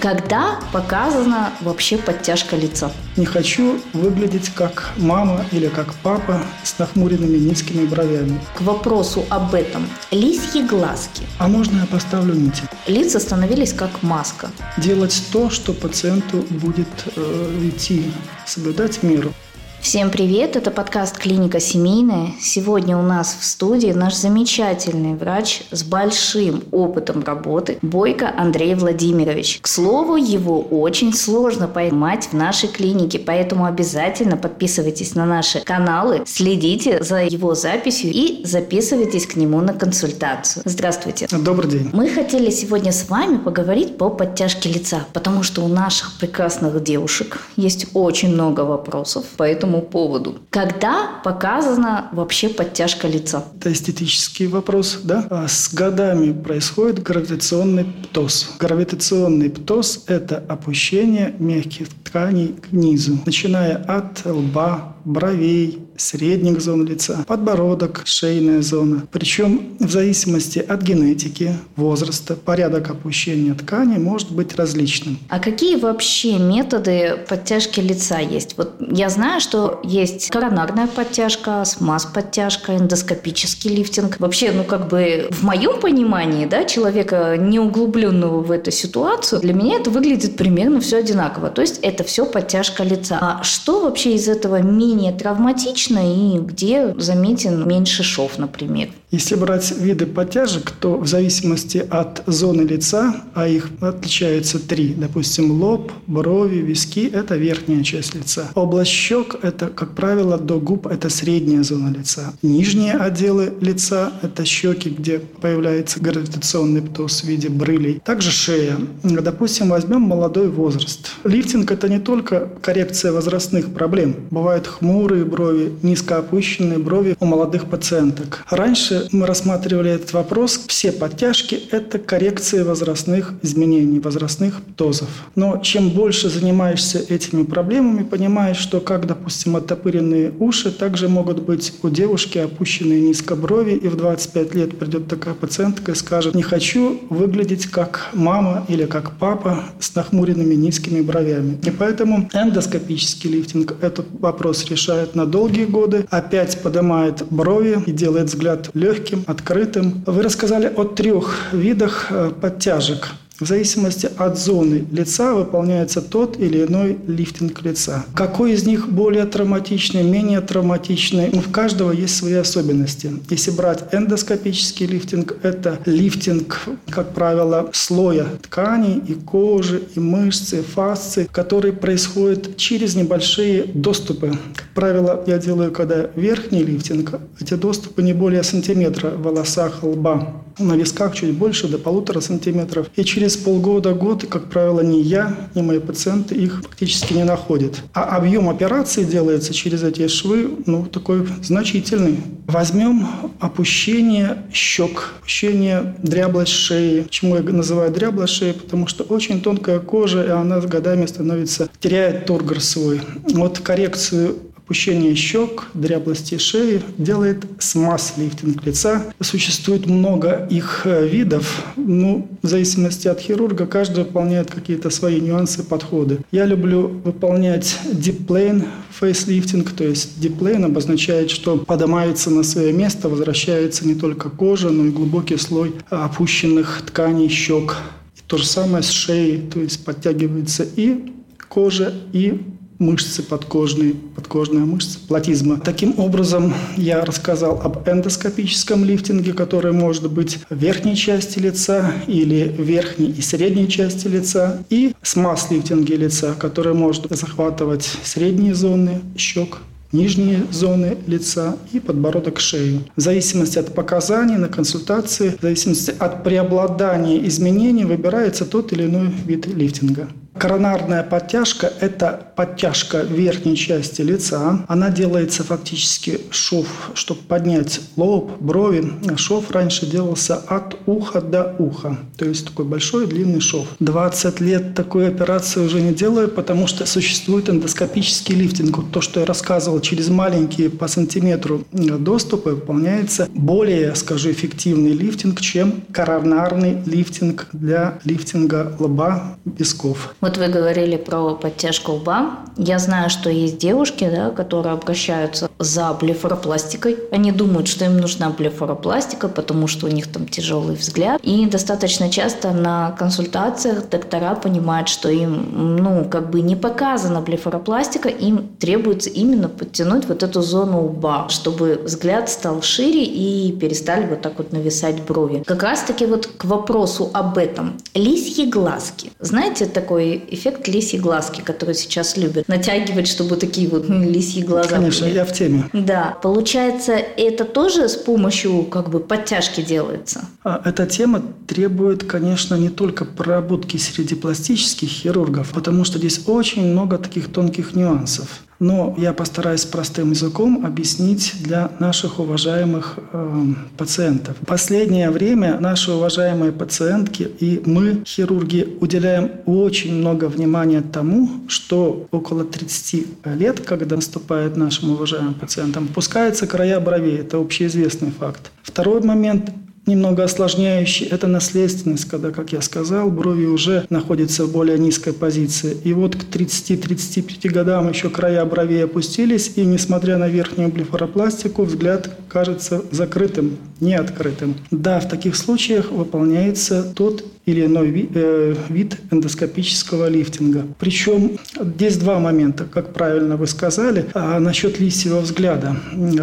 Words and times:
Когда 0.00 0.60
показана 0.72 1.52
вообще 1.60 1.98
подтяжка 1.98 2.54
лица? 2.54 2.92
Не 3.16 3.26
хочу 3.26 3.80
выглядеть 3.92 4.50
как 4.50 4.92
мама 4.96 5.44
или 5.50 5.66
как 5.66 5.92
папа 6.04 6.40
с 6.62 6.78
нахмуренными 6.78 7.36
низкими 7.36 7.84
бровями. 7.84 8.40
К 8.56 8.60
вопросу 8.60 9.24
об 9.28 9.54
этом. 9.54 9.88
Лисьи 10.12 10.62
глазки. 10.62 11.24
А 11.38 11.48
можно 11.48 11.80
я 11.80 11.86
поставлю 11.86 12.34
нити? 12.34 12.62
Лица 12.86 13.18
становились 13.18 13.72
как 13.72 14.02
маска. 14.04 14.50
Делать 14.76 15.20
то, 15.32 15.50
что 15.50 15.72
пациенту 15.72 16.46
будет 16.48 16.86
э, 17.16 17.60
идти, 17.64 18.12
соблюдать 18.46 19.02
меру. 19.02 19.32
Всем 19.80 20.10
привет, 20.10 20.56
это 20.56 20.70
подкаст 20.70 21.16
«Клиника 21.16 21.60
семейная». 21.60 22.32
Сегодня 22.40 22.98
у 22.98 23.02
нас 23.02 23.38
в 23.40 23.44
студии 23.44 23.92
наш 23.92 24.14
замечательный 24.16 25.14
врач 25.14 25.62
с 25.70 25.82
большим 25.82 26.64
опытом 26.72 27.22
работы 27.22 27.78
Бойко 27.80 28.30
Андрей 28.36 28.74
Владимирович. 28.74 29.60
К 29.62 29.68
слову, 29.68 30.16
его 30.16 30.60
очень 30.60 31.14
сложно 31.14 31.68
поймать 31.68 32.28
в 32.30 32.32
нашей 32.34 32.68
клинике, 32.68 33.18
поэтому 33.18 33.64
обязательно 33.64 34.36
подписывайтесь 34.36 35.14
на 35.14 35.24
наши 35.24 35.60
каналы, 35.60 36.22
следите 36.26 37.02
за 37.02 37.22
его 37.22 37.54
записью 37.54 38.10
и 38.12 38.44
записывайтесь 38.44 39.26
к 39.26 39.36
нему 39.36 39.60
на 39.60 39.72
консультацию. 39.72 40.64
Здравствуйте. 40.66 41.28
Добрый 41.30 41.70
день. 41.70 41.90
Мы 41.92 42.10
хотели 42.10 42.50
сегодня 42.50 42.92
с 42.92 43.08
вами 43.08 43.38
поговорить 43.38 43.96
по 43.96 44.10
подтяжке 44.10 44.68
лица, 44.68 45.06
потому 45.14 45.42
что 45.42 45.62
у 45.62 45.68
наших 45.68 46.18
прекрасных 46.18 46.82
девушек 46.82 47.40
есть 47.56 47.86
очень 47.94 48.34
много 48.34 48.62
вопросов, 48.62 49.24
поэтому 49.36 49.77
этому 49.78 49.82
поводу. 49.82 50.38
Когда 50.50 51.20
показана 51.24 52.08
вообще 52.12 52.48
подтяжка 52.48 53.08
лица? 53.08 53.44
Это 53.58 53.72
эстетический 53.72 54.46
вопрос, 54.46 55.00
да? 55.04 55.26
А 55.30 55.48
с 55.48 55.72
годами 55.72 56.32
происходит 56.32 57.02
гравитационный 57.02 57.84
птоз. 57.84 58.50
Гравитационный 58.58 59.50
птоз– 59.50 60.04
это 60.06 60.42
опущение 60.48 61.34
мягких 61.38 61.88
тканей 62.04 62.48
к 62.48 62.72
низу, 62.72 63.18
начиная 63.26 63.76
от 63.76 64.24
лба, 64.24 64.96
бровей, 65.08 65.78
средних 65.96 66.60
зон 66.60 66.86
лица, 66.86 67.24
подбородок, 67.26 68.02
шейная 68.04 68.62
зона. 68.62 69.06
Причем 69.10 69.76
в 69.80 69.90
зависимости 69.90 70.58
от 70.58 70.82
генетики, 70.82 71.54
возраста, 71.76 72.34
порядок 72.34 72.90
опущения 72.90 73.54
ткани 73.54 73.98
может 73.98 74.30
быть 74.30 74.54
различным. 74.56 75.18
А 75.28 75.40
какие 75.40 75.76
вообще 75.76 76.38
методы 76.38 77.18
подтяжки 77.28 77.80
лица 77.80 78.18
есть? 78.18 78.56
Вот 78.56 78.74
я 78.80 79.08
знаю, 79.08 79.40
что 79.40 79.80
есть 79.82 80.28
коронарная 80.28 80.86
подтяжка, 80.86 81.64
смаз-подтяжка, 81.64 82.76
эндоскопический 82.76 83.74
лифтинг. 83.74 84.20
Вообще, 84.20 84.52
ну 84.52 84.64
как 84.64 84.88
бы 84.88 85.28
в 85.30 85.42
моем 85.42 85.80
понимании, 85.80 86.46
да, 86.46 86.64
человека 86.64 87.36
не 87.38 87.58
углубленного 87.58 88.40
в 88.40 88.50
эту 88.50 88.70
ситуацию, 88.70 89.40
для 89.40 89.54
меня 89.54 89.76
это 89.76 89.90
выглядит 89.90 90.36
примерно 90.36 90.80
все 90.80 90.98
одинаково. 90.98 91.50
То 91.50 91.62
есть 91.62 91.78
это 91.82 92.04
все 92.04 92.26
подтяжка 92.26 92.84
лица. 92.84 93.18
А 93.20 93.42
что 93.42 93.80
вообще 93.80 94.14
из 94.14 94.28
этого 94.28 94.62
менее 94.62 94.97
травматично 95.18 95.78
логично 95.78 96.00
и 96.14 96.38
где 96.38 96.94
заметен 96.98 97.66
меньше 97.66 98.02
шов, 98.02 98.38
например. 98.38 98.90
Если 99.10 99.36
брать 99.36 99.72
виды 99.78 100.04
подтяжек, 100.04 100.70
то 100.70 100.98
в 100.98 101.06
зависимости 101.06 101.78
от 101.88 102.22
зоны 102.26 102.60
лица, 102.62 103.24
а 103.34 103.48
их 103.48 103.70
отличается 103.80 104.58
три, 104.58 104.92
допустим, 104.92 105.50
лоб, 105.50 105.90
брови, 106.06 106.56
виски– 106.56 107.10
это 107.12 107.36
верхняя 107.36 107.82
часть 107.82 108.14
лица. 108.14 108.50
Область 108.54 108.90
щек– 108.90 109.36
это, 109.42 109.68
как 109.68 109.94
правило, 109.94 110.36
до 110.36 110.60
губ– 110.60 110.86
это 110.88 111.08
средняя 111.08 111.62
зона 111.62 111.94
лица. 111.96 112.34
Нижние 112.42 112.92
отделы 112.92 113.54
лица– 113.62 114.12
это 114.22 114.44
щеки, 114.44 114.90
где 114.90 115.20
появляется 115.20 116.00
гравитационный 116.00 116.82
птоз 116.82 117.22
в 117.22 117.24
виде 117.24 117.48
брылей. 117.48 118.02
Также 118.04 118.30
шея. 118.30 118.76
Допустим, 119.02 119.70
возьмем 119.70 120.02
молодой 120.02 120.48
возраст. 120.48 121.12
Лифтинг– 121.24 121.70
это 121.72 121.88
не 121.88 121.98
только 121.98 122.50
коррекция 122.60 123.12
возрастных 123.12 123.72
проблем. 123.72 124.16
Бывают 124.30 124.66
хмурые 124.66 125.24
брови, 125.24 125.72
низко 125.82 126.18
опущенные 126.18 126.78
брови 126.78 127.16
у 127.20 127.24
молодых 127.24 127.70
пациенток. 127.70 128.44
Раньше 128.50 128.97
мы 129.12 129.26
рассматривали 129.26 129.90
этот 129.90 130.12
вопрос, 130.12 130.60
все 130.66 130.92
подтяжки– 130.92 131.60
это 131.70 131.98
коррекция 131.98 132.64
возрастных 132.64 133.34
изменений, 133.42 134.00
возрастных 134.00 134.60
дозов. 134.76 135.08
Но 135.34 135.58
чем 135.58 135.90
больше 135.90 136.28
занимаешься 136.28 136.98
этими 137.08 137.42
проблемами, 137.42 138.02
понимаешь, 138.02 138.56
что 138.56 138.80
как, 138.80 139.06
допустим, 139.06 139.56
оттопыренные 139.56 140.32
уши, 140.38 140.70
также 140.70 141.08
могут 141.08 141.42
быть 141.42 141.74
у 141.82 141.88
девушки 141.88 142.38
опущенные 142.38 143.00
низко 143.00 143.36
брови, 143.36 143.72
и 143.72 143.88
в 143.88 143.96
25 143.96 144.54
лет 144.54 144.78
придет 144.78 145.08
такая 145.08 145.34
пациентка 145.34 145.92
и 145.92 145.94
скажет, 145.94 146.34
не 146.34 146.42
хочу 146.42 147.00
выглядеть 147.10 147.66
как 147.66 148.08
мама 148.12 148.64
или 148.68 148.84
как 148.86 149.16
папа 149.18 149.64
с 149.80 149.94
нахмуренными 149.94 150.54
низкими 150.54 151.00
бровями. 151.00 151.58
И 151.64 151.70
поэтому 151.70 152.28
эндоскопический 152.32 153.30
лифтинг 153.30 153.76
этот 153.80 154.06
вопрос 154.20 154.64
решает 154.70 155.14
на 155.14 155.26
долгие 155.26 155.64
годы, 155.64 156.06
опять 156.10 156.60
поднимает 156.62 157.24
брови 157.30 157.82
и 157.86 157.92
делает 157.92 158.28
взгляд 158.28 158.70
легким, 158.74 158.87
легким, 158.88 159.24
открытым. 159.26 160.02
Вы 160.06 160.22
рассказали 160.22 160.72
о 160.74 160.84
трех 160.84 161.52
видах 161.52 162.06
э, 162.10 162.30
подтяжек. 162.40 163.10
В 163.40 163.46
зависимости 163.46 164.10
от 164.16 164.36
зоны 164.36 164.84
лица 164.90 165.32
выполняется 165.32 166.02
тот 166.02 166.40
или 166.40 166.64
иной 166.64 166.98
лифтинг 167.06 167.62
лица. 167.62 168.04
Какой 168.12 168.50
из 168.50 168.66
них 168.66 168.88
более 168.88 169.26
травматичный, 169.26 170.02
менее 170.02 170.40
травматичный? 170.40 171.30
У 171.30 171.40
каждого 171.52 171.92
есть 171.92 172.16
свои 172.16 172.32
особенности. 172.34 173.12
Если 173.30 173.52
брать 173.52 173.84
эндоскопический 173.92 174.86
лифтинг, 174.86 175.36
это 175.44 175.78
лифтинг, 175.84 176.62
как 176.90 177.14
правило, 177.14 177.70
слоя 177.72 178.26
тканей 178.42 179.00
и 179.06 179.14
кожи, 179.14 179.84
и 179.94 180.00
мышцы, 180.00 180.64
фасции, 180.64 181.28
который 181.30 181.72
происходит 181.72 182.56
через 182.56 182.96
небольшие 182.96 183.62
доступы. 183.72 184.32
Как 184.56 184.66
правило, 184.74 185.22
я 185.28 185.38
делаю, 185.38 185.70
когда 185.70 186.10
верхний 186.16 186.64
лифтинг, 186.64 187.20
эти 187.40 187.54
доступы 187.54 188.02
не 188.02 188.14
более 188.14 188.42
сантиметра 188.42 189.10
в 189.10 189.22
волосах 189.22 189.84
лба. 189.84 190.42
На 190.58 190.74
висках 190.74 191.14
чуть 191.14 191.34
больше, 191.34 191.68
до 191.68 191.78
полутора 191.78 192.18
сантиметров. 192.18 192.88
И 192.96 193.04
через 193.04 193.27
полгода-год, 193.36 194.26
как 194.28 194.48
правило, 194.48 194.80
ни 194.80 194.98
я, 194.98 195.36
ни 195.54 195.62
мои 195.62 195.78
пациенты 195.78 196.34
их 196.34 196.62
практически 196.62 197.12
не 197.14 197.24
находят. 197.24 197.82
А 197.92 198.16
объем 198.16 198.48
операции 198.48 199.04
делается 199.04 199.52
через 199.54 199.82
эти 199.82 200.06
швы, 200.08 200.50
ну, 200.66 200.86
такой 200.86 201.26
значительный. 201.42 202.18
Возьмем 202.46 203.06
опущение 203.40 204.44
щек, 204.52 205.14
опущение 205.20 205.94
дряблой 206.02 206.46
шеи. 206.46 207.02
Почему 207.02 207.36
я 207.36 207.42
называю 207.42 207.92
дряблой 207.92 208.26
шеей? 208.26 208.54
Потому 208.54 208.86
что 208.86 209.04
очень 209.04 209.40
тонкая 209.40 209.80
кожа, 209.80 210.24
и 210.24 210.30
она 210.30 210.60
с 210.60 210.66
годами 210.66 211.06
становится, 211.06 211.68
теряет 211.80 212.26
тургор 212.26 212.60
свой. 212.60 213.00
Вот 213.32 213.58
коррекцию 213.58 214.36
Пущение 214.68 215.14
щек, 215.14 215.68
дряблости 215.72 216.36
шеи 216.36 216.82
делает 216.98 217.42
смаз-лифтинг 217.58 218.66
лица. 218.66 219.02
Существует 219.18 219.86
много 219.86 220.46
их 220.50 220.82
э, 220.84 221.08
видов. 221.08 221.64
Ну, 221.76 222.28
в 222.42 222.46
зависимости 222.46 223.08
от 223.08 223.18
хирурга, 223.18 223.64
каждый 223.64 224.04
выполняет 224.04 224.50
какие-то 224.50 224.90
свои 224.90 225.22
нюансы, 225.22 225.62
подходы. 225.62 226.18
Я 226.32 226.44
люблю 226.44 226.88
выполнять 227.02 227.78
deep 227.86 228.26
plane 228.26 228.66
фейслифтинг, 228.90 229.70
то 229.72 229.84
есть 229.84 230.18
deep 230.18 230.38
plane 230.38 230.66
обозначает, 230.66 231.30
что 231.30 231.56
поднимается 231.56 232.28
на 232.28 232.42
свое 232.42 232.70
место, 232.70 233.08
возвращается 233.08 233.88
не 233.88 233.94
только 233.94 234.28
кожа, 234.28 234.68
но 234.68 234.84
и 234.84 234.90
глубокий 234.90 235.38
слой 235.38 235.76
опущенных 235.88 236.82
тканей 236.84 237.30
щек. 237.30 237.78
И 238.16 238.20
то 238.26 238.36
же 238.36 238.44
самое 238.44 238.82
с 238.82 238.90
шеей, 238.90 239.40
то 239.50 239.60
есть 239.60 239.82
подтягивается 239.82 240.66
и 240.76 241.14
кожа, 241.48 241.94
и 242.12 242.42
мышцы 242.78 243.22
подкожные, 243.22 243.94
подкожная 244.14 244.64
мышца, 244.64 244.98
платизма. 245.06 245.60
Таким 245.60 245.98
образом, 245.98 246.54
я 246.76 247.04
рассказал 247.04 247.60
об 247.62 247.88
эндоскопическом 247.88 248.84
лифтинге, 248.84 249.32
который 249.32 249.72
может 249.72 250.10
быть 250.10 250.38
в 250.48 250.56
верхней 250.56 250.96
части 250.96 251.38
лица 251.38 251.92
или 252.06 252.54
верхней 252.58 253.10
и 253.10 253.20
средней 253.20 253.68
части 253.68 254.06
лица, 254.06 254.62
и 254.70 254.94
смаз-лифтинге 255.02 255.96
лица, 255.96 256.34
который 256.34 256.74
может 256.74 257.06
захватывать 257.10 257.98
средние 258.04 258.54
зоны 258.54 259.00
щек, 259.16 259.58
нижние 259.92 260.44
зоны 260.50 260.98
лица 261.06 261.56
и 261.72 261.80
подбородок 261.80 262.40
шеи. 262.40 262.80
В 262.96 263.00
зависимости 263.00 263.58
от 263.58 263.74
показаний 263.74 264.36
на 264.36 264.48
консультации, 264.48 265.34
в 265.38 265.42
зависимости 265.42 265.94
от 265.98 266.24
преобладания 266.24 267.26
изменений 267.26 267.84
выбирается 267.84 268.44
тот 268.44 268.72
или 268.72 268.84
иной 268.84 269.10
вид 269.24 269.46
лифтинга. 269.46 270.08
Коронарная 270.38 271.02
подтяжка– 271.02 271.72
это 271.80 272.28
подтяжка 272.36 273.02
верхней 273.02 273.56
части 273.56 274.02
лица. 274.02 274.64
Она 274.68 274.90
делается 274.90 275.42
фактически 275.42 276.20
шов, 276.30 276.66
чтобы 276.94 277.22
поднять 277.22 277.80
лоб, 277.96 278.30
брови. 278.38 278.92
Шов 279.16 279.50
раньше 279.50 279.86
делался 279.86 280.36
от 280.36 280.76
уха 280.86 281.20
до 281.20 281.56
уха. 281.58 281.98
То 282.16 282.24
есть 282.24 282.46
такой 282.46 282.66
большой 282.66 283.08
длинный 283.08 283.40
шов. 283.40 283.66
20 283.80 284.40
лет 284.40 284.74
такой 284.76 285.08
операции 285.08 285.60
уже 285.60 285.80
не 285.80 285.92
делаю, 285.92 286.28
потому 286.28 286.68
что 286.68 286.86
существует 286.86 287.50
эндоскопический 287.50 288.36
лифтинг. 288.36 288.92
То, 288.92 289.00
что 289.00 289.18
я 289.18 289.26
рассказывал, 289.26 289.80
через 289.80 290.08
маленькие 290.08 290.70
по 290.70 290.86
сантиметру 290.86 291.64
доступы 291.72 292.50
выполняется 292.50 293.28
более, 293.34 293.92
скажу, 293.96 294.30
эффективный 294.30 294.92
лифтинг, 294.92 295.40
чем 295.40 295.82
коронарный 295.90 296.78
лифтинг 296.86 297.48
для 297.52 297.98
лифтинга 298.04 298.76
лба, 298.78 299.36
висков. 299.44 300.14
Вот 300.28 300.36
вы 300.36 300.48
говорили 300.48 300.98
про 300.98 301.34
подтяжку 301.34 301.92
лба. 301.92 302.40
Я 302.58 302.78
знаю, 302.78 303.08
что 303.08 303.30
есть 303.30 303.56
девушки, 303.56 304.06
да, 304.14 304.28
которые 304.28 304.74
обращаются 304.74 305.48
за 305.58 305.94
блефаропластикой. 305.94 306.98
Они 307.10 307.32
думают, 307.32 307.66
что 307.66 307.86
им 307.86 307.96
нужна 307.96 308.28
блефаропластика, 308.28 309.28
потому 309.28 309.68
что 309.68 309.86
у 309.86 309.88
них 309.88 310.06
там 310.12 310.28
тяжелый 310.28 310.76
взгляд. 310.76 311.18
И 311.22 311.46
достаточно 311.46 312.10
часто 312.10 312.52
на 312.52 312.90
консультациях 312.98 313.88
доктора 313.88 314.34
понимают, 314.34 314.90
что 314.90 315.08
им, 315.08 315.76
ну, 315.78 316.04
как 316.04 316.28
бы 316.28 316.42
не 316.42 316.56
показана 316.56 317.22
блефаропластика, 317.22 318.10
им 318.10 318.48
требуется 318.58 319.08
именно 319.08 319.48
подтянуть 319.48 320.06
вот 320.08 320.22
эту 320.22 320.42
зону 320.42 320.88
лба, 320.88 321.28
чтобы 321.30 321.80
взгляд 321.82 322.28
стал 322.28 322.60
шире 322.60 323.02
и 323.02 323.50
перестали 323.52 324.06
вот 324.06 324.20
так 324.20 324.36
вот 324.36 324.52
нависать 324.52 325.00
брови. 325.04 325.42
Как 325.46 325.62
раз-таки 325.62 326.04
вот 326.04 326.26
к 326.26 326.44
вопросу 326.44 327.08
об 327.14 327.38
этом. 327.38 327.78
Лисьи 327.94 328.44
глазки. 328.44 329.10
Знаете 329.20 329.64
такой 329.64 330.17
эффект 330.30 330.68
лисьи 330.68 330.98
глазки, 330.98 331.40
который 331.40 331.74
сейчас 331.74 332.16
любят? 332.16 332.48
Натягивать, 332.48 333.08
чтобы 333.08 333.36
такие 333.36 333.68
вот 333.68 333.88
лисьи 333.88 334.42
глаза 334.42 334.76
Конечно, 334.76 335.06
были. 335.06 335.16
я 335.16 335.24
в 335.24 335.32
теме. 335.32 335.68
Да. 335.72 336.16
Получается, 336.22 336.92
это 336.92 337.44
тоже 337.44 337.88
с 337.88 337.96
помощью 337.96 338.64
как 338.64 338.90
бы 338.90 339.00
подтяжки 339.00 339.60
делается? 339.62 340.20
А, 340.44 340.60
эта 340.64 340.86
тема 340.86 341.22
требует, 341.46 342.04
конечно, 342.04 342.54
не 342.54 342.68
только 342.68 343.04
проработки 343.04 343.76
среди 343.76 344.14
пластических 344.14 344.88
хирургов, 344.88 345.50
потому 345.52 345.84
что 345.84 345.98
здесь 345.98 346.20
очень 346.26 346.66
много 346.66 346.98
таких 346.98 347.32
тонких 347.32 347.74
нюансов. 347.74 348.42
Но 348.60 348.94
я 348.98 349.12
постараюсь 349.12 349.64
простым 349.64 350.10
языком 350.10 350.66
объяснить 350.66 351.34
для 351.40 351.70
наших 351.78 352.18
уважаемых 352.18 352.98
э, 353.12 353.44
пациентов. 353.76 354.36
В 354.40 354.46
последнее 354.46 355.10
время 355.10 355.60
наши 355.60 355.92
уважаемые 355.92 356.50
пациентки 356.50 357.22
и 357.22 357.62
мы, 357.64 358.02
хирурги, 358.04 358.76
уделяем 358.80 359.30
очень 359.46 359.94
много 359.94 360.24
внимания 360.24 360.82
тому, 360.82 361.28
что 361.48 362.06
около 362.10 362.44
30 362.44 363.06
лет, 363.36 363.60
когда 363.60 363.96
наступает 363.96 364.56
нашим 364.56 364.90
уважаемым 364.90 365.34
пациентам, 365.34 365.86
пускаются 365.86 366.46
края 366.46 366.80
бровей. 366.80 367.18
Это 367.18 367.38
общеизвестный 367.38 368.10
факт. 368.10 368.50
Второй 368.62 369.02
момент 369.02 369.50
немного 369.88 370.24
осложняющий– 370.24 371.06
это 371.10 371.26
наследственность, 371.26 372.04
когда, 372.04 372.30
как 372.30 372.52
я 372.52 372.60
сказал, 372.60 373.10
брови 373.10 373.46
уже 373.46 373.86
находятся 373.90 374.44
в 374.44 374.52
более 374.52 374.78
низкой 374.78 375.12
позиции. 375.12 375.76
И 375.82 375.92
вот 375.92 376.14
к 376.14 376.24
30-35 376.24 377.48
годам 377.48 377.88
еще 377.88 378.10
края 378.10 378.44
бровей 378.44 378.84
опустились, 378.84 379.52
и 379.56 379.64
несмотря 379.64 380.18
на 380.18 380.28
верхнюю 380.28 380.70
блефаропластику, 380.70 381.64
взгляд 381.64 382.10
кажется 382.28 382.82
закрытым, 382.90 383.56
не 383.80 383.94
открытым. 383.94 384.54
Да, 384.70 385.00
в 385.00 385.08
таких 385.08 385.34
случаях 385.34 385.90
выполняется 385.90 386.82
тот 386.82 387.24
или 387.48 387.64
иной 387.64 387.88
вид, 387.88 388.10
э, 388.14 388.54
вид 388.68 388.98
эндоскопического 389.10 390.08
лифтинга. 390.08 390.66
Причем 390.78 391.38
здесь 391.58 391.96
два 391.96 392.18
момента, 392.18 392.64
как 392.64 392.92
правильно 392.92 393.36
вы 393.36 393.46
сказали, 393.46 394.04
а 394.12 394.38
насчет 394.38 394.78
лисьего 394.80 395.20
взгляда. 395.20 395.76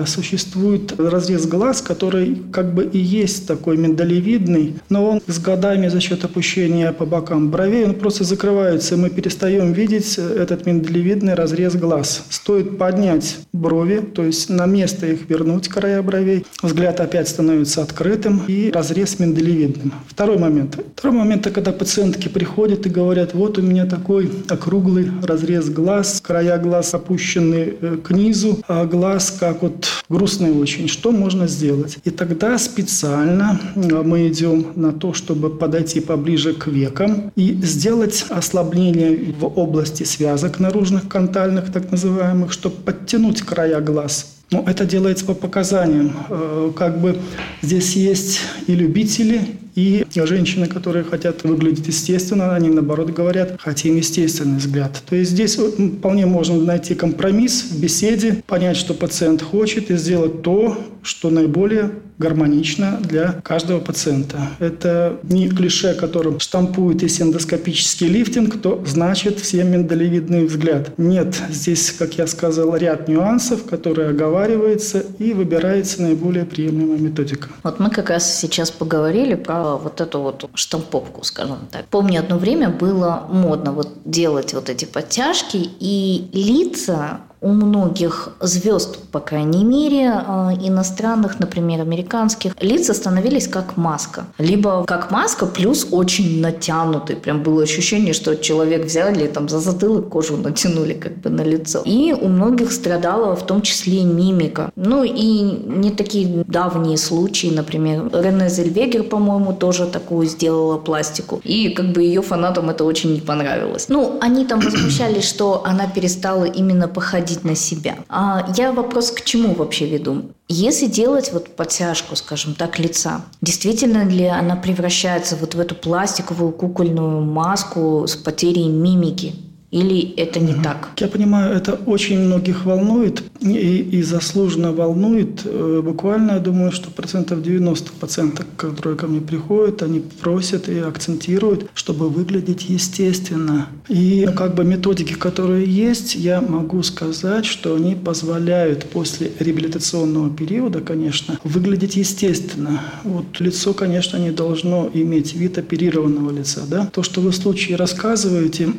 Существует 0.05 0.93
разрез 0.99 1.47
глаз, 1.47 1.81
который 1.81 2.43
как 2.51 2.75
бы 2.75 2.83
и 2.83 2.99
есть 2.99 3.47
такой 3.55 3.77
миндалевидный, 3.77 4.75
но 4.89 5.09
он 5.09 5.21
с 5.27 5.39
годами 5.39 5.87
за 5.87 5.99
счет 6.01 6.23
опущения 6.25 6.91
по 6.91 7.05
бокам 7.05 7.49
бровей, 7.49 7.85
он 7.85 7.95
просто 7.95 8.23
закрывается, 8.23 8.95
и 8.95 8.97
мы 8.97 9.09
перестаем 9.09 9.73
видеть 9.73 10.17
этот 10.17 10.65
миндалевидный 10.65 11.35
разрез 11.35 11.75
глаз. 11.75 12.25
Стоит 12.29 12.77
поднять 12.77 13.37
брови, 13.53 13.99
то 13.99 14.23
есть 14.23 14.49
на 14.49 14.65
место 14.65 15.07
их 15.07 15.29
вернуть, 15.29 15.69
края 15.69 16.01
бровей, 16.01 16.45
взгляд 16.61 16.99
опять 16.99 17.29
становится 17.29 17.81
открытым 17.81 18.43
и 18.47 18.71
разрез 18.71 19.19
миндалевидным. 19.19 19.93
Второй 20.07 20.37
момент. 20.37 20.77
Второй 20.95 21.17
момент, 21.17 21.47
когда 21.53 21.71
пациентки 21.71 22.27
приходят 22.27 22.85
и 22.85 22.89
говорят, 22.89 23.33
вот 23.33 23.57
у 23.57 23.61
меня 23.61 23.85
такой 23.85 24.29
округлый 24.49 25.09
разрез 25.23 25.69
глаз, 25.69 26.21
края 26.21 26.57
глаз 26.57 26.93
опущены 26.93 27.73
э, 27.79 27.97
к 28.03 28.11
низу, 28.11 28.59
а 28.67 28.85
глаз 28.85 29.35
как 29.39 29.61
вот 29.61 29.87
грустный 30.09 30.51
очень. 30.51 30.87
Что 30.87 31.11
можно 31.11 31.47
сделать? 31.47 31.97
И 32.03 32.09
тогда 32.09 32.57
специально 32.57 33.44
э, 33.75 34.01
мы 34.03 34.27
идем 34.27 34.67
на 34.75 34.91
то, 34.91 35.13
чтобы 35.13 35.49
подойти 35.49 35.99
поближе 35.99 36.53
к 36.53 36.67
векам 36.67 37.31
и 37.35 37.53
сделать 37.61 38.25
ослабление 38.29 39.33
в 39.39 39.45
области 39.45 40.03
связок 40.03 40.59
наружных 40.59 41.07
кантальных, 41.07 41.71
так 41.71 41.91
называемых, 41.91 42.51
чтобы 42.51 42.75
подтянуть 42.75 43.41
края 43.41 43.81
глаз. 43.81 44.35
Но 44.51 44.63
это 44.67 44.85
делается 44.85 45.25
по 45.25 45.33
показаниям. 45.33 46.13
Э, 46.29 46.71
как 46.75 46.99
бы 47.01 47.17
здесь 47.61 47.95
есть 47.95 48.41
и 48.67 48.75
любители, 48.75 49.41
и 49.75 50.05
женщины, 50.15 50.67
которые 50.67 51.03
хотят 51.03 51.43
выглядеть 51.43 51.87
естественно, 51.87 52.55
они 52.55 52.69
наоборот 52.69 53.11
говорят, 53.11 53.55
хотим 53.59 53.97
естественный 53.97 54.57
взгляд. 54.57 55.01
То 55.07 55.15
есть 55.15 55.31
здесь 55.31 55.57
вполне 55.57 56.25
можно 56.25 56.59
найти 56.59 56.95
компромисс 56.95 57.63
в 57.71 57.79
беседе, 57.79 58.41
понять, 58.47 58.77
что 58.77 58.93
пациент 58.93 59.41
хочет, 59.41 59.91
и 59.91 59.97
сделать 59.97 60.41
то, 60.41 60.77
что 61.03 61.29
наиболее 61.29 61.91
гармонично 62.17 62.97
для 63.01 63.33
каждого 63.43 63.79
пациента. 63.79 64.37
Это 64.59 65.19
не 65.23 65.49
клише, 65.49 65.93
которым 65.93 66.39
штампует 66.39 67.03
если 67.03 67.23
эндоскопический 67.23 68.07
лифтинг, 68.07 68.61
то 68.61 68.81
значит 68.87 69.39
всем 69.39 69.71
миндалевидный 69.71 70.45
взгляд. 70.45 70.97
Нет, 70.97 71.35
здесь, 71.49 71.91
как 71.91 72.17
я 72.17 72.25
сказал, 72.27 72.75
ряд 72.77 73.07
нюансов, 73.07 73.65
которые 73.65 74.09
оговариваются 74.09 75.03
и 75.19 75.33
выбирается 75.33 76.01
наиболее 76.01 76.45
приемлемая 76.45 76.99
методика. 76.99 77.49
Вот 77.63 77.79
мы 77.79 77.89
как 77.89 78.09
раз 78.09 78.39
сейчас 78.39 78.71
поговорили 78.71 79.35
про 79.35 79.64
вот 79.73 80.01
эту 80.01 80.21
вот 80.21 80.49
штамповку, 80.53 81.23
скажем 81.23 81.67
так. 81.71 81.85
Помню, 81.87 82.19
одно 82.19 82.37
время 82.37 82.69
было 82.69 83.25
модно 83.29 83.71
вот 83.71 83.89
делать 84.05 84.53
вот 84.53 84.69
эти 84.69 84.85
подтяжки, 84.85 85.57
и 85.57 86.29
лица 86.33 87.21
у 87.45 87.49
многих 87.49 88.29
звезд, 88.41 88.97
по 89.11 89.19
крайней 89.19 89.63
мере, 89.63 90.05
э, 90.05 90.67
иностранных, 90.67 91.39
например, 91.39 91.81
американских, 91.81 92.53
лица 92.59 92.93
становились 92.93 93.47
как 93.47 93.77
маска. 93.77 94.25
Либо 94.39 94.83
как 94.85 95.11
маска 95.11 95.45
плюс 95.45 95.87
очень 95.91 96.41
натянутый. 96.41 97.15
Прям 97.15 97.43
было 97.43 97.61
ощущение, 97.61 98.13
что 98.13 98.35
человек 98.35 98.85
взяли 98.85 99.27
там 99.27 99.47
за 99.47 99.59
затылок 99.59 100.09
кожу 100.09 100.37
натянули 100.37 100.93
как 100.93 101.17
бы 101.17 101.29
на 101.29 101.41
лицо. 101.41 101.83
И 101.85 102.13
у 102.13 102.27
многих 102.27 102.71
страдала 102.71 103.35
в 103.35 103.45
том 103.45 103.61
числе 103.61 104.03
мимика. 104.03 104.71
Ну 104.75 105.03
и 105.03 105.41
не 105.41 105.91
такие 105.91 106.43
давние 106.47 106.97
случаи, 106.97 107.51
например, 107.51 108.09
Рене 108.11 108.49
Зельвегер, 108.49 109.03
по-моему, 109.03 109.53
тоже 109.53 109.85
такую 109.85 110.25
сделала 110.25 110.77
пластику. 110.77 111.41
И 111.43 111.69
как 111.69 111.91
бы 111.91 112.01
ее 112.01 112.21
фанатам 112.23 112.71
это 112.71 112.83
очень 112.85 113.13
не 113.13 113.21
понравилось. 113.21 113.85
Ну, 113.89 114.17
они 114.19 114.45
там 114.45 114.61
возмущались, 114.61 115.29
что 115.29 115.61
она 115.63 115.87
перестала 115.87 116.45
именно 116.45 116.87
походить 116.87 117.34
наводить 117.35 117.43
на 117.43 117.55
себя. 117.55 117.97
А 118.09 118.47
я 118.55 118.71
вопрос 118.71 119.11
к 119.11 119.23
чему 119.23 119.53
вообще 119.53 119.85
веду? 119.87 120.31
Если 120.47 120.87
делать 120.87 121.31
вот 121.33 121.55
подтяжку, 121.55 122.15
скажем 122.15 122.55
так, 122.55 122.79
лица, 122.79 123.21
действительно 123.41 124.05
ли 124.05 124.25
она 124.25 124.55
превращается 124.55 125.35
вот 125.35 125.55
в 125.55 125.59
эту 125.59 125.75
пластиковую 125.75 126.51
кукольную 126.51 127.21
маску 127.21 128.05
с 128.07 128.15
потерей 128.15 128.67
мимики? 128.67 129.35
Или 129.75 130.13
это 130.15 130.39
не 130.39 130.53
так? 130.53 130.91
Я 130.97 131.09
понимаю, 131.09 131.53
это 131.53 131.73
очень 131.73 132.17
многих 132.17 132.63
волнует 132.63 133.23
и, 133.41 133.79
и 133.79 134.01
заслуженно 134.03 134.71
волнует. 134.71 135.41
Э, 135.43 135.81
буквально, 135.83 136.31
я 136.31 136.39
думаю, 136.39 136.71
что 136.71 136.89
процентов 136.89 137.43
90 137.43 137.91
пациентов, 137.99 138.45
которые 138.55 138.97
ко 138.97 139.07
мне 139.07 139.19
приходят, 139.19 139.83
они 139.83 139.99
просят 139.99 140.69
и 140.69 140.79
акцентируют, 140.79 141.69
чтобы 141.73 142.07
выглядеть 142.07 142.69
естественно. 142.69 143.67
И 143.89 144.23
ну, 144.25 144.31
как 144.31 144.55
бы 144.55 144.63
методики, 144.63 145.11
которые 145.11 145.65
есть, 145.65 146.15
я 146.15 146.39
могу 146.39 146.81
сказать, 146.81 147.45
что 147.45 147.75
они 147.75 147.95
позволяют 147.95 148.85
после 148.85 149.33
реабилитационного 149.39 150.29
периода, 150.29 150.79
конечно, 150.79 151.37
выглядеть 151.43 151.97
естественно. 151.97 152.79
Вот 153.03 153.25
лицо, 153.39 153.73
конечно, 153.73 154.15
не 154.15 154.31
должно 154.31 154.89
иметь 154.93 155.35
вид 155.35 155.57
оперированного 155.57 156.31
лица. 156.31 156.61
Да? 156.65 156.85
То, 156.93 157.03
что 157.03 157.19
вы 157.19 157.31
в 157.31 157.35
случае 157.35 157.75
рассказываете, 157.75 158.69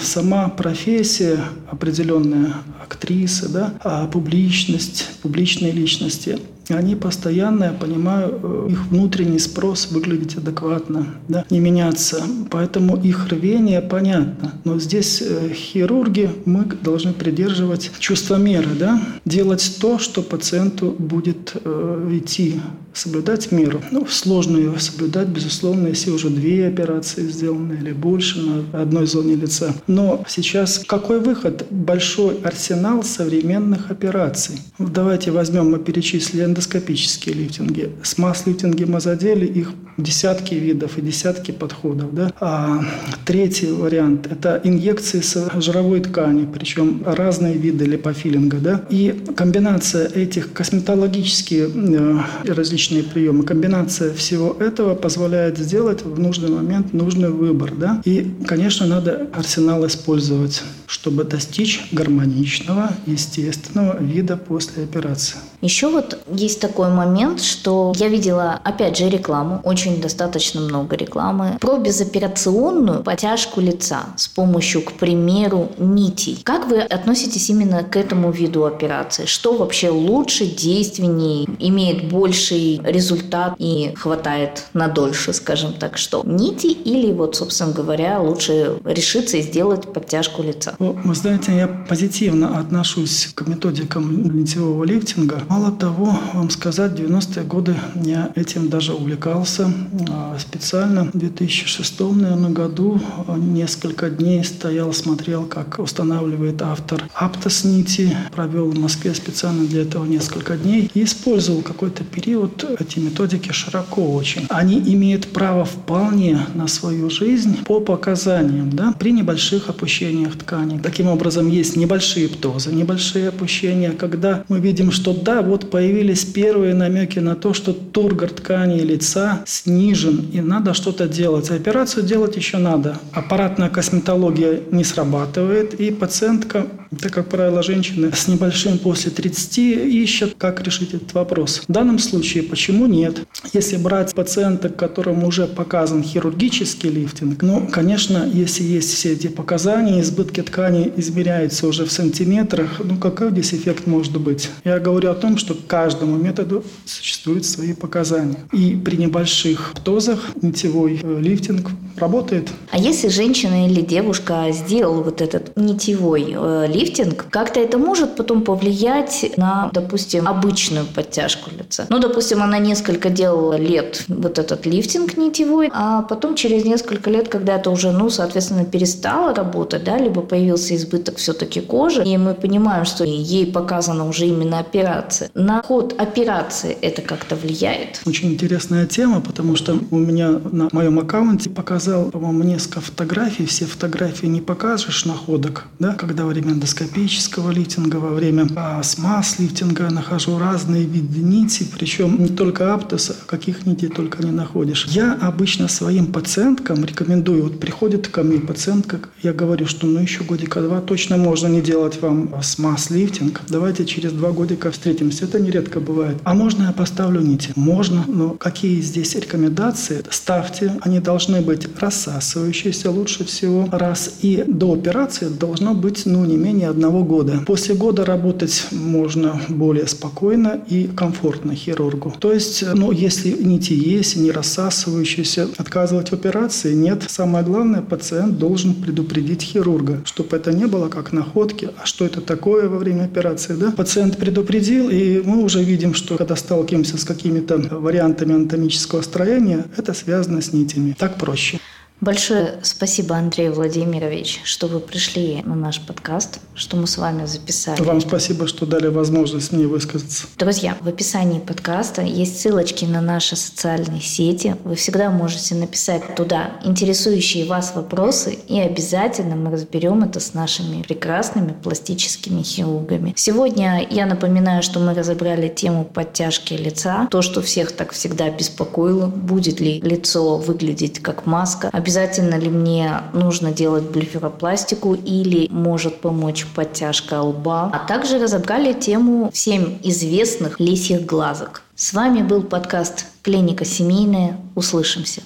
сама 0.00 0.48
профессия 0.48 1.38
определенная, 1.70 2.54
актриса, 2.82 3.48
да, 3.48 3.74
а 3.80 4.06
публичность, 4.06 5.08
публичные 5.22 5.72
личности, 5.72 6.38
Они 6.70 6.94
постоянно, 6.94 7.64
я 7.64 7.72
понимаю, 7.72 8.38
э, 8.42 8.68
их 8.70 8.86
внутренний 8.86 9.38
спрос 9.38 9.90
выглядеть 9.90 10.36
адекватно, 10.36 11.06
да, 11.28 11.44
не 11.50 11.60
меняться. 11.60 12.22
Поэтому 12.50 12.96
их 12.96 13.28
рвение 13.28 13.80
понятно. 13.80 14.52
Но 14.64 14.78
здесь 14.78 15.22
э, 15.22 15.52
хирурги, 15.52 16.30
мы 16.44 16.64
должны 16.64 17.12
придерживать 17.12 17.90
чувство 17.98 18.36
меры, 18.36 18.70
да, 18.78 19.02
делать 19.24 19.78
то, 19.80 19.98
что 19.98 20.22
пациенту 20.22 20.94
будет 20.98 21.52
э, 21.64 22.08
идти 22.12 22.60
соблюдать 22.92 23.52
меру. 23.52 23.82
Ну, 23.90 24.06
сложно 24.06 24.56
ее 24.56 24.78
соблюдать, 24.78 25.28
безусловно, 25.28 25.88
если 25.88 26.10
уже 26.10 26.28
две 26.28 26.66
операции 26.66 27.26
сделаны 27.28 27.74
или 27.74 27.92
больше 27.92 28.40
на 28.40 28.82
одной 28.82 29.06
зоне 29.06 29.34
лица. 29.36 29.72
Но 29.86 30.24
сейчас 30.28 30.82
какой 30.86 31.20
выход? 31.20 31.66
Большой 31.70 32.38
арсенал 32.42 33.02
современных 33.02 33.90
операций. 33.90 34.56
Давайте 34.78 35.30
возьмем, 35.30 35.70
мы 35.70 35.78
перечислили 35.78 36.42
эндоскопические 36.60 37.34
лифтинги. 37.34 37.90
С 38.02 38.18
масс-лифтинги 38.18 38.84
мазодели 38.84 39.46
их 39.46 39.72
десятки 39.96 40.54
видов 40.54 40.98
и 40.98 41.02
десятки 41.02 41.52
подходов. 41.52 42.14
Да? 42.14 42.32
А 42.40 42.80
третий 43.24 43.70
вариант– 43.72 44.26
это 44.30 44.60
инъекции 44.64 45.20
с 45.20 45.50
жировой 45.60 46.00
ткани, 46.00 46.46
причем 46.52 47.02
разные 47.04 47.54
виды 47.54 47.84
липофилинга. 47.84 48.58
Да? 48.58 48.84
И 48.90 49.24
комбинация 49.36 50.08
этих 50.08 50.52
косметологических 50.52 51.70
э, 51.74 52.18
различные 52.44 53.02
приемы, 53.02 53.44
комбинация 53.44 54.12
всего 54.14 54.56
этого 54.58 54.94
позволяет 54.94 55.58
сделать 55.58 56.02
в 56.04 56.18
нужный 56.18 56.50
момент 56.50 56.92
нужный 56.92 57.30
выбор. 57.30 57.72
Да? 57.74 58.00
И, 58.04 58.34
конечно, 58.46 58.86
надо 58.86 59.28
арсенал 59.32 59.86
использовать, 59.86 60.62
чтобы 60.86 61.24
достичь 61.24 61.88
гармоничного, 61.92 62.90
естественного 63.06 64.02
вида 64.02 64.36
после 64.36 64.84
операции. 64.84 65.38
Еще 65.62 65.88
вот 65.90 66.18
есть 66.32 66.49
такой 66.56 66.90
момент, 66.90 67.40
что 67.42 67.92
я 67.96 68.08
видела, 68.08 68.60
опять 68.64 68.96
же, 68.96 69.08
рекламу, 69.08 69.60
очень 69.64 70.00
достаточно 70.00 70.60
много 70.60 70.96
рекламы, 70.96 71.58
про 71.60 71.78
безоперационную 71.78 73.02
потяжку 73.02 73.60
лица 73.60 74.06
с 74.16 74.28
помощью, 74.28 74.82
к 74.82 74.92
примеру, 74.92 75.70
нитей. 75.78 76.40
Как 76.44 76.66
вы 76.66 76.80
относитесь 76.80 77.50
именно 77.50 77.82
к 77.82 77.96
этому 77.96 78.30
виду 78.30 78.64
операции? 78.64 79.26
Что 79.26 79.56
вообще 79.56 79.90
лучше, 79.90 80.46
действеннее, 80.46 81.46
имеет 81.58 82.08
больший 82.08 82.80
результат 82.84 83.54
и 83.58 83.92
хватает 83.96 84.64
на 84.74 84.88
дольше, 84.88 85.32
скажем 85.32 85.72
так, 85.72 85.98
что 85.98 86.22
нити 86.24 86.66
или 86.66 87.12
вот, 87.12 87.36
собственно 87.36 87.72
говоря, 87.72 88.20
лучше 88.20 88.78
решиться 88.84 89.36
и 89.36 89.42
сделать 89.42 89.92
подтяжку 89.92 90.42
лица? 90.42 90.74
Вы 90.78 91.14
знаете, 91.14 91.56
я 91.56 91.66
позитивно 91.66 92.58
отношусь 92.58 93.28
к 93.34 93.46
методикам 93.46 94.36
нитевого 94.36 94.84
лифтинга. 94.84 95.42
Мало 95.48 95.72
того, 95.72 96.18
вам 96.34 96.50
сказать, 96.50 96.92
в 96.92 96.94
90-е 96.96 97.44
годы 97.44 97.74
я 98.04 98.30
этим 98.34 98.68
даже 98.68 98.92
увлекался 98.92 99.72
а, 100.10 100.36
специально. 100.38 101.04
В 101.04 101.18
2006 101.18 102.00
наверное, 102.00 102.50
году 102.50 103.00
несколько 103.36 104.10
дней 104.10 104.44
стоял, 104.44 104.92
смотрел, 104.92 105.44
как 105.44 105.78
устанавливает 105.78 106.62
автор 106.62 107.04
Аптос 107.14 107.64
нити. 107.64 108.16
Провел 108.32 108.70
в 108.70 108.78
Москве 108.78 109.14
специально 109.14 109.64
для 109.64 109.82
этого 109.82 110.04
несколько 110.04 110.56
дней 110.56 110.90
и 110.94 111.04
использовал 111.04 111.62
какой-то 111.62 112.04
период 112.04 112.64
эти 112.78 112.98
методики 112.98 113.52
широко 113.52 114.02
очень. 114.14 114.46
Они 114.48 114.78
имеют 114.78 115.28
право 115.28 115.64
вполне 115.64 116.46
на 116.54 116.68
свою 116.68 117.10
жизнь 117.10 117.58
по 117.64 117.80
показаниям, 117.80 118.70
да, 118.70 118.92
при 118.98 119.12
небольших 119.12 119.68
опущениях 119.68 120.36
тканей. 120.36 120.78
Таким 120.78 121.08
образом, 121.08 121.48
есть 121.48 121.76
небольшие 121.76 122.28
птозы, 122.28 122.72
небольшие 122.72 123.28
опущения, 123.28 123.92
когда 123.92 124.44
мы 124.48 124.60
видим, 124.60 124.92
что 124.92 125.12
да, 125.12 125.42
вот 125.42 125.70
появились 125.70 126.19
первые 126.24 126.74
намеки 126.74 127.18
на 127.18 127.36
то, 127.36 127.54
что 127.54 127.72
тургор 127.72 128.30
ткани 128.30 128.80
лица 128.80 129.42
снижен, 129.46 130.30
и 130.32 130.40
надо 130.40 130.74
что-то 130.74 131.08
делать. 131.08 131.50
Операцию 131.50 132.04
делать 132.04 132.36
еще 132.36 132.58
надо. 132.58 132.98
Аппаратная 133.12 133.68
косметология 133.68 134.60
не 134.70 134.84
срабатывает, 134.84 135.74
и 135.74 135.90
пациентка, 135.90 136.66
это, 136.92 137.08
как 137.08 137.28
правило, 137.28 137.62
женщины 137.62 138.10
с 138.12 138.26
небольшим 138.28 138.78
после 138.78 139.10
30 139.10 139.58
ищут, 139.58 140.34
как 140.38 140.62
решить 140.62 140.94
этот 140.94 141.14
вопрос. 141.14 141.62
В 141.66 141.72
данном 141.72 141.98
случае 141.98 142.42
почему 142.42 142.86
нет? 142.86 143.20
Если 143.52 143.76
брать 143.76 144.14
пациента, 144.14 144.68
которому 144.68 145.28
уже 145.28 145.46
показан 145.46 146.02
хирургический 146.02 146.90
лифтинг, 146.90 147.42
ну, 147.42 147.68
конечно, 147.70 148.28
если 148.32 148.64
есть 148.64 148.92
все 148.92 149.12
эти 149.12 149.28
показания, 149.28 150.00
избытки 150.00 150.42
ткани 150.42 150.92
измеряются 150.96 151.66
уже 151.66 151.84
в 151.84 151.92
сантиметрах, 151.92 152.80
ну, 152.82 152.96
какой 152.96 153.30
здесь 153.30 153.54
эффект 153.54 153.86
может 153.86 154.16
быть? 154.20 154.50
Я 154.64 154.78
говорю 154.78 155.10
о 155.10 155.14
том, 155.14 155.38
что 155.38 155.54
каждому 155.54 156.16
методу 156.16 156.64
существуют 156.84 157.44
свои 157.44 157.72
показания. 157.72 158.36
И 158.52 158.74
при 158.74 158.96
небольших 158.96 159.74
дозах 159.84 160.20
нитевой 160.42 161.00
э, 161.02 161.18
лифтинг 161.20 161.70
работает. 161.96 162.50
А 162.70 162.78
если 162.78 163.08
женщина 163.08 163.66
или 163.66 163.80
девушка 163.80 164.46
сделала 164.50 165.02
вот 165.02 165.20
этот 165.20 165.56
нитевой 165.56 166.34
э, 166.34 166.66
лифтинг, 166.80 167.26
как-то 167.30 167.60
это 167.60 167.78
может 167.78 168.16
потом 168.16 168.42
повлиять 168.42 169.32
на, 169.36 169.70
допустим, 169.72 170.26
обычную 170.28 170.86
подтяжку 170.86 171.50
лица? 171.50 171.86
Ну, 171.88 171.98
допустим, 171.98 172.42
она 172.42 172.58
несколько 172.58 173.10
делала 173.10 173.56
лет 173.56 174.04
вот 174.08 174.38
этот 174.38 174.66
лифтинг 174.66 175.16
нитевой, 175.16 175.70
а 175.72 176.02
потом 176.02 176.34
через 176.34 176.64
несколько 176.64 177.10
лет, 177.10 177.28
когда 177.28 177.56
это 177.56 177.70
уже, 177.70 177.92
ну, 177.92 178.10
соответственно, 178.10 178.64
перестало 178.64 179.34
работать, 179.34 179.84
да, 179.84 179.98
либо 179.98 180.22
появился 180.22 180.74
избыток 180.76 181.16
все-таки 181.16 181.60
кожи, 181.60 182.02
и 182.04 182.16
мы 182.16 182.34
понимаем, 182.34 182.84
что 182.84 183.04
ей 183.04 183.46
показана 183.46 184.08
уже 184.08 184.26
именно 184.26 184.58
операция. 184.58 185.30
На 185.34 185.62
ход 185.62 185.94
операции 185.98 186.76
это 186.80 187.02
как-то 187.02 187.36
влияет? 187.36 188.00
Очень 188.06 188.32
интересная 188.32 188.86
тема, 188.86 189.20
потому 189.20 189.56
что 189.56 189.78
у 189.90 189.98
меня 189.98 190.30
на 190.30 190.68
моем 190.72 190.98
аккаунте 190.98 191.50
показал, 191.50 192.10
по-моему, 192.10 192.44
несколько 192.44 192.80
фотографий. 192.80 193.46
Все 193.46 193.66
фотографии 193.66 194.26
не 194.26 194.40
покажешь 194.40 195.04
находок, 195.04 195.64
да, 195.78 195.94
когда 195.94 196.24
во 196.24 196.32
время 196.70 196.90
эндоскопического 196.90 197.50
лифтинга, 197.50 197.96
во 197.96 198.10
время 198.10 198.46
а, 198.56 198.82
смаз 198.82 199.38
лифтинга 199.38 199.90
нахожу 199.90 200.38
разные 200.38 200.84
виды 200.84 201.20
нити, 201.20 201.66
причем 201.70 202.22
не 202.22 202.28
только 202.28 202.74
аптоса, 202.74 203.16
каких 203.26 203.66
нитей 203.66 203.88
только 203.88 204.22
не 204.22 204.30
находишь. 204.30 204.86
Я 204.86 205.14
обычно 205.14 205.68
своим 205.68 206.06
пациенткам 206.06 206.84
рекомендую, 206.84 207.44
вот 207.44 207.60
приходит 207.60 208.08
ко 208.08 208.22
мне 208.22 208.40
пациентка, 208.40 209.00
я 209.22 209.32
говорю, 209.32 209.66
что 209.66 209.86
ну 209.86 210.00
еще 210.00 210.24
годика 210.24 210.60
два 210.60 210.80
точно 210.80 211.16
можно 211.16 211.48
не 211.48 211.60
делать 211.60 212.00
вам 212.02 212.34
смаз 212.42 212.90
лифтинг, 212.90 213.42
давайте 213.48 213.84
через 213.84 214.12
два 214.12 214.30
годика 214.30 214.70
встретимся. 214.70 215.24
Это 215.24 215.40
нередко 215.40 215.80
бывает. 215.80 216.18
А 216.24 216.34
можно 216.34 216.64
я 216.64 216.72
поставлю 216.72 217.20
нити? 217.20 217.52
Можно. 217.56 218.04
Но 218.06 218.30
какие 218.30 218.80
здесь 218.80 219.14
рекомендации? 219.14 220.02
Ставьте. 220.10 220.72
Они 220.80 221.00
должны 221.00 221.40
быть 221.40 221.68
рассасывающиеся 221.78 222.90
лучше 222.90 223.24
всего. 223.24 223.68
Раз. 223.72 224.10
И 224.22 224.44
до 224.46 224.72
операции 224.72 225.28
должно 225.28 225.74
быть 225.74 226.06
ну, 226.06 226.24
не 226.24 226.36
менее 226.36 226.59
одного 226.68 227.04
года. 227.04 227.42
После 227.46 227.74
года 227.74 228.04
работать 228.04 228.66
можно 228.70 229.40
более 229.48 229.86
спокойно 229.86 230.60
и 230.68 230.88
комфортно 230.94 231.54
хирургу. 231.54 232.14
То 232.18 232.32
есть, 232.32 232.64
ну, 232.74 232.92
если 232.92 233.30
нити 233.30 233.72
есть, 233.72 234.16
не 234.16 234.30
рассасывающиеся, 234.30 235.48
отказывать 235.58 236.10
в 236.10 236.12
операции 236.12 236.74
нет. 236.74 237.04
Самое 237.08 237.44
главное, 237.44 237.82
пациент 237.82 238.38
должен 238.38 238.74
предупредить 238.74 239.42
хирурга, 239.42 240.00
чтобы 240.04 240.36
это 240.36 240.52
не 240.52 240.66
было 240.66 240.88
как 240.88 241.12
находки. 241.12 241.70
А 241.82 241.86
что 241.86 242.04
это 242.04 242.20
такое 242.20 242.68
во 242.68 242.78
время 242.78 243.04
операции? 243.04 243.54
Да? 243.54 243.70
Пациент 243.70 244.16
предупредил, 244.16 244.90
и 244.90 245.22
мы 245.24 245.42
уже 245.42 245.62
видим, 245.62 245.94
что 245.94 246.16
когда 246.16 246.36
сталкиваемся 246.36 246.98
с 246.98 247.04
какими-то 247.04 247.58
вариантами 247.70 248.34
анатомического 248.34 249.02
строения, 249.02 249.64
это 249.76 249.94
связано 249.94 250.40
с 250.42 250.52
нитями. 250.52 250.96
Так 250.98 251.16
проще. 251.16 251.60
Большое 252.00 252.54
спасибо, 252.62 253.14
Андрей 253.16 253.50
Владимирович, 253.50 254.40
что 254.44 254.68
вы 254.68 254.80
пришли 254.80 255.42
на 255.44 255.54
наш 255.54 255.82
подкаст, 255.82 256.40
что 256.54 256.78
мы 256.78 256.86
с 256.86 256.96
вами 256.96 257.26
записали. 257.26 257.82
Вам 257.82 258.00
спасибо, 258.00 258.46
что 258.46 258.64
дали 258.64 258.86
возможность 258.86 259.52
мне 259.52 259.66
высказаться. 259.66 260.26
Друзья, 260.38 260.78
в 260.80 260.88
описании 260.88 261.40
подкаста 261.40 262.00
есть 262.00 262.40
ссылочки 262.40 262.86
на 262.86 263.02
наши 263.02 263.36
социальные 263.36 264.00
сети. 264.00 264.56
Вы 264.64 264.76
всегда 264.76 265.10
можете 265.10 265.54
написать 265.54 266.14
туда 266.14 266.52
интересующие 266.64 267.44
вас 267.44 267.72
вопросы, 267.74 268.38
и 268.48 268.58
обязательно 268.58 269.36
мы 269.36 269.50
разберем 269.50 270.02
это 270.02 270.20
с 270.20 270.32
нашими 270.32 270.82
прекрасными 270.82 271.52
пластическими 271.62 272.40
хирургами. 272.40 273.12
Сегодня 273.14 273.86
я 273.90 274.06
напоминаю, 274.06 274.62
что 274.62 274.80
мы 274.80 274.94
разобрали 274.94 275.48
тему 275.48 275.84
подтяжки 275.84 276.54
лица, 276.54 277.08
то, 277.10 277.20
что 277.20 277.42
всех 277.42 277.72
так 277.72 277.92
всегда 277.92 278.30
беспокоило, 278.30 279.06
будет 279.06 279.60
ли 279.60 279.82
лицо 279.82 280.38
выглядеть 280.38 281.00
как 281.00 281.26
маска, 281.26 281.68
Обязательно 281.90 282.36
ли 282.36 282.48
мне 282.48 283.02
нужно 283.12 283.50
делать 283.50 283.82
блеферопластику 283.82 284.94
или 284.94 285.48
может 285.50 286.00
помочь 286.00 286.46
подтяжка 286.54 287.20
лба. 287.20 287.68
А 287.74 287.84
также 287.84 288.20
разобрали 288.20 288.72
тему 288.72 289.28
всем 289.32 289.76
известных 289.82 290.60
лисьих 290.60 291.04
глазок. 291.04 291.62
С 291.74 291.92
вами 291.92 292.22
был 292.22 292.44
подкаст 292.44 293.06
«Клиника 293.22 293.64
семейная». 293.64 294.38
Услышимся. 294.54 295.22